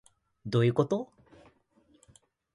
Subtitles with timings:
[0.47, 1.11] どういうこと